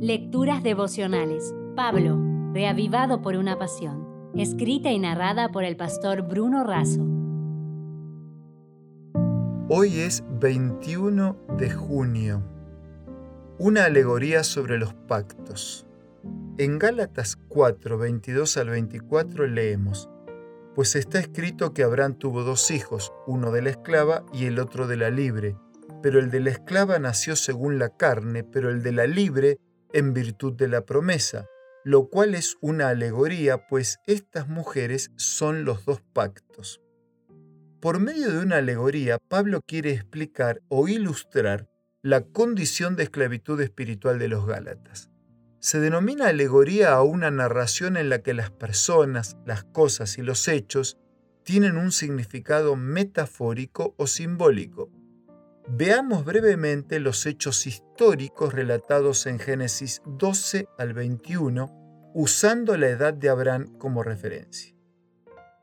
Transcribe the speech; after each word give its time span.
Lecturas 0.00 0.62
devocionales. 0.62 1.54
Pablo, 1.74 2.20
reavivado 2.52 3.22
por 3.22 3.34
una 3.34 3.58
pasión. 3.58 4.30
Escrita 4.36 4.90
y 4.90 4.98
narrada 4.98 5.48
por 5.48 5.64
el 5.64 5.74
pastor 5.78 6.20
Bruno 6.20 6.64
Razo. 6.64 7.00
Hoy 9.70 10.00
es 10.00 10.22
21 10.38 11.38
de 11.56 11.70
junio. 11.70 12.42
Una 13.58 13.86
alegoría 13.86 14.44
sobre 14.44 14.76
los 14.76 14.92
pactos. 14.92 15.86
En 16.58 16.78
Gálatas 16.78 17.36
4, 17.48 17.96
22 17.96 18.54
al 18.58 18.68
24 18.68 19.46
leemos, 19.46 20.10
Pues 20.74 20.94
está 20.94 21.20
escrito 21.20 21.72
que 21.72 21.84
Abraham 21.84 22.18
tuvo 22.18 22.42
dos 22.42 22.70
hijos, 22.70 23.14
uno 23.26 23.50
de 23.50 23.62
la 23.62 23.70
esclava 23.70 24.26
y 24.30 24.44
el 24.44 24.58
otro 24.58 24.86
de 24.88 24.98
la 24.98 25.08
libre, 25.08 25.56
pero 26.02 26.18
el 26.18 26.30
de 26.30 26.40
la 26.40 26.50
esclava 26.50 26.98
nació 26.98 27.34
según 27.34 27.78
la 27.78 27.88
carne, 27.88 28.44
pero 28.44 28.68
el 28.68 28.82
de 28.82 28.92
la 28.92 29.06
libre 29.06 29.58
en 29.96 30.12
virtud 30.12 30.52
de 30.52 30.68
la 30.68 30.84
promesa, 30.84 31.46
lo 31.82 32.10
cual 32.10 32.34
es 32.34 32.58
una 32.60 32.90
alegoría, 32.90 33.66
pues 33.66 33.98
estas 34.06 34.46
mujeres 34.46 35.10
son 35.16 35.64
los 35.64 35.86
dos 35.86 36.02
pactos. 36.12 36.82
Por 37.80 37.98
medio 37.98 38.30
de 38.30 38.40
una 38.40 38.58
alegoría, 38.58 39.16
Pablo 39.18 39.62
quiere 39.66 39.92
explicar 39.92 40.60
o 40.68 40.86
ilustrar 40.86 41.70
la 42.02 42.20
condición 42.20 42.94
de 42.94 43.04
esclavitud 43.04 43.58
espiritual 43.62 44.18
de 44.18 44.28
los 44.28 44.46
Gálatas. 44.46 45.08
Se 45.60 45.80
denomina 45.80 46.26
alegoría 46.26 46.92
a 46.92 47.02
una 47.02 47.30
narración 47.30 47.96
en 47.96 48.10
la 48.10 48.18
que 48.18 48.34
las 48.34 48.50
personas, 48.50 49.38
las 49.46 49.64
cosas 49.64 50.18
y 50.18 50.22
los 50.22 50.46
hechos 50.46 50.98
tienen 51.42 51.78
un 51.78 51.90
significado 51.90 52.76
metafórico 52.76 53.94
o 53.96 54.06
simbólico. 54.06 54.90
Veamos 55.68 56.24
brevemente 56.24 57.00
los 57.00 57.26
hechos 57.26 57.66
históricos 57.66 58.54
relatados 58.54 59.26
en 59.26 59.40
Génesis 59.40 60.00
12 60.06 60.68
al 60.78 60.94
21, 60.94 62.12
usando 62.14 62.76
la 62.76 62.88
edad 62.88 63.12
de 63.12 63.28
Abraham 63.28 63.76
como 63.76 64.04
referencia. 64.04 64.76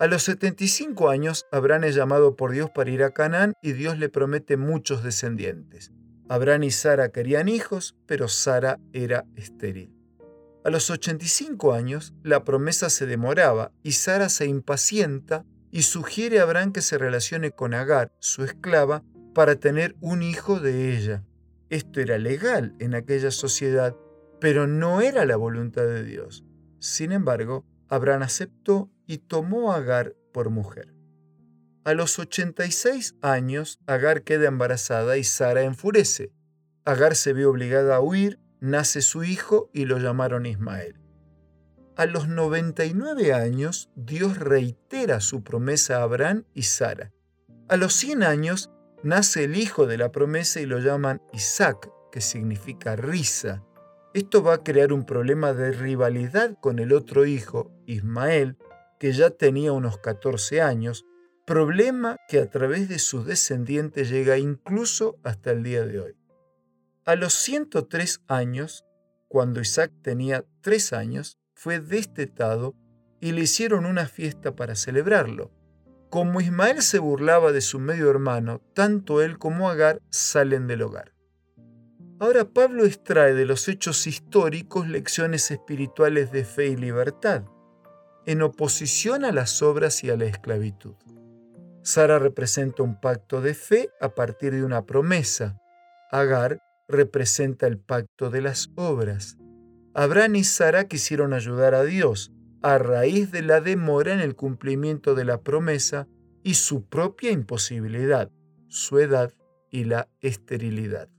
A 0.00 0.08
los 0.08 0.24
75 0.24 1.10
años, 1.10 1.46
Abraham 1.52 1.84
es 1.84 1.94
llamado 1.94 2.34
por 2.34 2.50
Dios 2.50 2.70
para 2.74 2.90
ir 2.90 3.04
a 3.04 3.12
Canaán 3.12 3.52
y 3.62 3.72
Dios 3.72 3.96
le 3.96 4.08
promete 4.08 4.56
muchos 4.56 5.04
descendientes. 5.04 5.92
Abraham 6.28 6.64
y 6.64 6.70
Sara 6.72 7.10
querían 7.10 7.48
hijos, 7.48 7.94
pero 8.06 8.26
Sara 8.26 8.80
era 8.92 9.24
estéril. 9.36 9.94
A 10.64 10.70
los 10.70 10.90
85 10.90 11.72
años, 11.72 12.14
la 12.24 12.42
promesa 12.42 12.90
se 12.90 13.06
demoraba 13.06 13.70
y 13.84 13.92
Sara 13.92 14.28
se 14.28 14.46
impacienta 14.46 15.44
y 15.70 15.82
sugiere 15.82 16.40
a 16.40 16.42
Abraham 16.42 16.72
que 16.72 16.82
se 16.82 16.98
relacione 16.98 17.52
con 17.52 17.74
Agar, 17.74 18.10
su 18.18 18.42
esclava, 18.44 19.04
para 19.34 19.56
tener 19.56 19.96
un 20.00 20.22
hijo 20.22 20.60
de 20.60 20.96
ella. 20.96 21.24
Esto 21.68 22.00
era 22.00 22.18
legal 22.18 22.74
en 22.78 22.94
aquella 22.94 23.30
sociedad, 23.30 23.96
pero 24.40 24.66
no 24.66 25.00
era 25.00 25.24
la 25.26 25.36
voluntad 25.36 25.84
de 25.84 26.04
Dios. 26.04 26.44
Sin 26.78 27.12
embargo, 27.12 27.64
Abraham 27.88 28.22
aceptó 28.22 28.90
y 29.06 29.18
tomó 29.18 29.72
a 29.72 29.76
Agar 29.76 30.14
por 30.32 30.50
mujer. 30.50 30.94
A 31.84 31.94
los 31.94 32.18
86 32.18 33.16
años, 33.20 33.80
Agar 33.86 34.22
queda 34.22 34.48
embarazada 34.48 35.18
y 35.18 35.24
Sara 35.24 35.62
enfurece. 35.62 36.32
Agar 36.84 37.14
se 37.14 37.32
ve 37.32 37.44
obligada 37.44 37.96
a 37.96 38.00
huir, 38.00 38.38
nace 38.60 39.02
su 39.02 39.24
hijo 39.24 39.70
y 39.74 39.84
lo 39.84 39.98
llamaron 39.98 40.46
Ismael. 40.46 41.00
A 41.96 42.06
los 42.06 42.28
99 42.28 43.32
años, 43.32 43.90
Dios 43.94 44.38
reitera 44.38 45.20
su 45.20 45.44
promesa 45.44 45.98
a 45.98 46.02
Abraham 46.02 46.44
y 46.54 46.62
Sara. 46.62 47.12
A 47.68 47.76
los 47.76 47.94
100 47.94 48.22
años, 48.24 48.70
nace 49.04 49.44
el 49.44 49.56
hijo 49.56 49.86
de 49.86 49.98
la 49.98 50.10
promesa 50.10 50.60
y 50.60 50.66
lo 50.66 50.78
llaman 50.78 51.22
Isaac, 51.32 51.90
que 52.10 52.20
significa 52.20 52.96
risa. 52.96 53.62
Esto 54.14 54.42
va 54.42 54.54
a 54.54 54.62
crear 54.62 54.92
un 54.92 55.04
problema 55.04 55.52
de 55.52 55.72
rivalidad 55.72 56.56
con 56.60 56.78
el 56.78 56.92
otro 56.92 57.26
hijo, 57.26 57.70
Ismael, 57.86 58.56
que 58.98 59.12
ya 59.12 59.30
tenía 59.30 59.72
unos 59.72 59.98
14 59.98 60.62
años, 60.62 61.04
problema 61.46 62.16
que 62.28 62.40
a 62.40 62.48
través 62.48 62.88
de 62.88 62.98
sus 62.98 63.26
descendientes 63.26 64.08
llega 64.08 64.38
incluso 64.38 65.18
hasta 65.22 65.50
el 65.50 65.62
día 65.62 65.84
de 65.84 66.00
hoy. 66.00 66.16
A 67.04 67.16
los 67.16 67.34
103 67.34 68.22
años, 68.28 68.84
cuando 69.28 69.60
Isaac 69.60 69.92
tenía 70.00 70.44
3 70.62 70.92
años, 70.94 71.38
fue 71.52 71.80
destetado 71.80 72.74
y 73.20 73.32
le 73.32 73.42
hicieron 73.42 73.84
una 73.84 74.06
fiesta 74.06 74.54
para 74.54 74.74
celebrarlo. 74.74 75.50
Como 76.14 76.40
Ismael 76.40 76.80
se 76.80 77.00
burlaba 77.00 77.50
de 77.50 77.60
su 77.60 77.80
medio 77.80 78.08
hermano, 78.08 78.60
tanto 78.72 79.20
él 79.20 79.36
como 79.36 79.68
Agar 79.68 80.00
salen 80.10 80.68
del 80.68 80.82
hogar. 80.82 81.12
Ahora 82.20 82.44
Pablo 82.44 82.84
extrae 82.84 83.34
de 83.34 83.44
los 83.44 83.66
hechos 83.66 84.06
históricos 84.06 84.86
lecciones 84.86 85.50
espirituales 85.50 86.30
de 86.30 86.44
fe 86.44 86.68
y 86.68 86.76
libertad, 86.76 87.42
en 88.26 88.42
oposición 88.42 89.24
a 89.24 89.32
las 89.32 89.60
obras 89.60 90.04
y 90.04 90.10
a 90.10 90.16
la 90.16 90.26
esclavitud. 90.26 90.94
Sara 91.82 92.20
representa 92.20 92.84
un 92.84 93.00
pacto 93.00 93.40
de 93.40 93.54
fe 93.54 93.90
a 94.00 94.10
partir 94.10 94.54
de 94.54 94.62
una 94.62 94.86
promesa. 94.86 95.60
Agar 96.12 96.62
representa 96.86 97.66
el 97.66 97.80
pacto 97.80 98.30
de 98.30 98.40
las 98.40 98.70
obras. 98.76 99.36
Abraham 99.94 100.36
y 100.36 100.44
Sara 100.44 100.84
quisieron 100.84 101.32
ayudar 101.32 101.74
a 101.74 101.82
Dios, 101.82 102.30
a 102.64 102.78
raíz 102.78 103.30
de 103.30 103.42
la 103.42 103.60
demora 103.60 104.14
en 104.14 104.20
el 104.20 104.34
cumplimiento 104.34 105.14
de 105.14 105.26
la 105.26 105.42
promesa 105.42 106.08
y 106.42 106.54
su 106.54 106.86
propia 106.88 107.30
imposibilidad, 107.30 108.30
su 108.68 108.98
edad 108.98 109.34
y 109.70 109.84
la 109.84 110.08
esterilidad. 110.22 111.10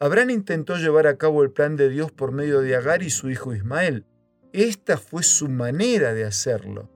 Abraham 0.00 0.30
intentó 0.30 0.76
llevar 0.76 1.06
a 1.06 1.18
cabo 1.18 1.42
el 1.42 1.50
plan 1.50 1.76
de 1.76 1.90
Dios 1.90 2.12
por 2.12 2.32
medio 2.32 2.62
de 2.62 2.74
Agar 2.76 3.02
y 3.02 3.10
su 3.10 3.28
hijo 3.28 3.54
Ismael. 3.54 4.06
Esta 4.54 4.96
fue 4.96 5.22
su 5.22 5.50
manera 5.50 6.14
de 6.14 6.24
hacerlo, 6.24 6.90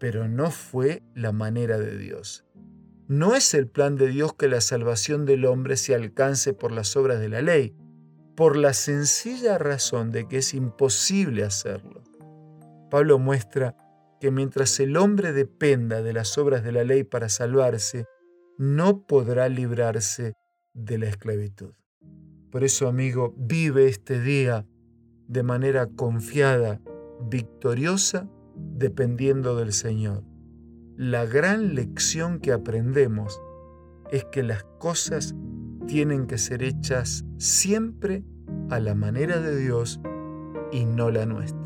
pero 0.00 0.26
no 0.26 0.50
fue 0.50 1.04
la 1.14 1.30
manera 1.30 1.78
de 1.78 1.96
Dios. 1.96 2.44
No 3.06 3.36
es 3.36 3.54
el 3.54 3.68
plan 3.68 3.94
de 3.94 4.08
Dios 4.08 4.34
que 4.34 4.48
la 4.48 4.60
salvación 4.60 5.26
del 5.26 5.44
hombre 5.44 5.76
se 5.76 5.94
alcance 5.94 6.54
por 6.54 6.72
las 6.72 6.96
obras 6.96 7.20
de 7.20 7.28
la 7.28 7.40
ley, 7.40 7.76
por 8.34 8.56
la 8.56 8.72
sencilla 8.72 9.58
razón 9.58 10.10
de 10.10 10.26
que 10.26 10.38
es 10.38 10.54
imposible 10.54 11.44
hacerlo. 11.44 11.95
Pablo 12.90 13.18
muestra 13.18 13.76
que 14.20 14.30
mientras 14.30 14.78
el 14.80 14.96
hombre 14.96 15.32
dependa 15.32 16.02
de 16.02 16.12
las 16.12 16.38
obras 16.38 16.64
de 16.64 16.72
la 16.72 16.84
ley 16.84 17.04
para 17.04 17.28
salvarse, 17.28 18.06
no 18.58 19.06
podrá 19.06 19.48
librarse 19.48 20.34
de 20.72 20.98
la 20.98 21.06
esclavitud. 21.06 21.74
Por 22.50 22.64
eso, 22.64 22.88
amigo, 22.88 23.34
vive 23.36 23.88
este 23.88 24.20
día 24.20 24.66
de 25.28 25.42
manera 25.42 25.86
confiada, 25.86 26.80
victoriosa, 27.28 28.30
dependiendo 28.54 29.56
del 29.56 29.72
Señor. 29.72 30.24
La 30.96 31.26
gran 31.26 31.74
lección 31.74 32.40
que 32.40 32.52
aprendemos 32.52 33.40
es 34.10 34.24
que 34.24 34.42
las 34.42 34.64
cosas 34.78 35.34
tienen 35.86 36.26
que 36.26 36.38
ser 36.38 36.62
hechas 36.62 37.24
siempre 37.38 38.24
a 38.70 38.80
la 38.80 38.94
manera 38.94 39.40
de 39.40 39.56
Dios 39.56 40.00
y 40.72 40.84
no 40.84 41.10
la 41.10 41.26
nuestra. 41.26 41.65